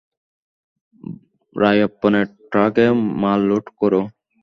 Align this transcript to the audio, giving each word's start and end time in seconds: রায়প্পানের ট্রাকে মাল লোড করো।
রায়প্পানের 1.55 2.27
ট্রাকে 2.51 2.85
মাল 3.21 3.39
লোড 3.49 3.65
করো। 3.79 4.01